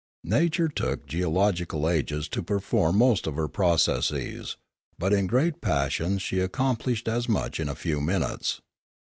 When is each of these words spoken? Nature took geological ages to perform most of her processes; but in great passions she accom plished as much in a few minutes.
Nature 0.25 0.67
took 0.67 1.05
geological 1.05 1.87
ages 1.87 2.27
to 2.27 2.41
perform 2.41 2.97
most 2.97 3.27
of 3.27 3.35
her 3.35 3.47
processes; 3.47 4.57
but 4.97 5.13
in 5.13 5.27
great 5.27 5.61
passions 5.61 6.23
she 6.23 6.37
accom 6.37 6.75
plished 6.75 7.07
as 7.07 7.29
much 7.29 7.59
in 7.59 7.69
a 7.69 7.75
few 7.75 8.01
minutes. 8.01 8.61